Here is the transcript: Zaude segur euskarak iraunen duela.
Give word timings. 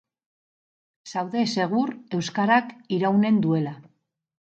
Zaude 1.13 1.45
segur 1.57 1.93
euskarak 2.19 2.75
iraunen 3.01 3.43
duela. 3.49 3.79